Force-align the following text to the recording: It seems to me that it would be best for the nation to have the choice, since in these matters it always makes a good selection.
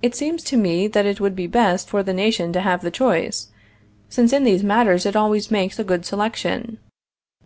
It 0.00 0.14
seems 0.14 0.42
to 0.44 0.56
me 0.56 0.88
that 0.88 1.04
it 1.04 1.20
would 1.20 1.36
be 1.36 1.46
best 1.46 1.90
for 1.90 2.02
the 2.02 2.14
nation 2.14 2.50
to 2.54 2.62
have 2.62 2.80
the 2.80 2.90
choice, 2.90 3.48
since 4.08 4.32
in 4.32 4.44
these 4.44 4.64
matters 4.64 5.04
it 5.04 5.16
always 5.16 5.50
makes 5.50 5.78
a 5.78 5.84
good 5.84 6.06
selection. 6.06 6.78